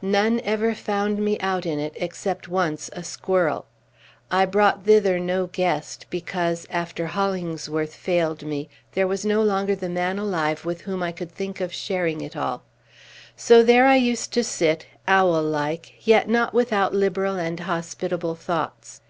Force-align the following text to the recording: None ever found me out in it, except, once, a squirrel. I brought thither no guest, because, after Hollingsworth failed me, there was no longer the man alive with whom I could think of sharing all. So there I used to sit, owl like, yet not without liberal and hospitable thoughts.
None 0.00 0.40
ever 0.44 0.76
found 0.76 1.18
me 1.18 1.36
out 1.40 1.66
in 1.66 1.80
it, 1.80 1.94
except, 1.96 2.46
once, 2.46 2.88
a 2.92 3.02
squirrel. 3.02 3.66
I 4.30 4.46
brought 4.46 4.84
thither 4.84 5.18
no 5.18 5.48
guest, 5.48 6.06
because, 6.08 6.68
after 6.70 7.06
Hollingsworth 7.06 7.92
failed 7.92 8.44
me, 8.44 8.68
there 8.92 9.08
was 9.08 9.24
no 9.24 9.42
longer 9.42 9.74
the 9.74 9.88
man 9.88 10.20
alive 10.20 10.64
with 10.64 10.82
whom 10.82 11.02
I 11.02 11.10
could 11.10 11.32
think 11.32 11.60
of 11.60 11.72
sharing 11.74 12.24
all. 12.38 12.62
So 13.34 13.64
there 13.64 13.84
I 13.86 13.96
used 13.96 14.32
to 14.34 14.44
sit, 14.44 14.86
owl 15.08 15.42
like, 15.42 16.06
yet 16.06 16.28
not 16.28 16.54
without 16.54 16.94
liberal 16.94 17.34
and 17.36 17.58
hospitable 17.58 18.36
thoughts. 18.36 19.00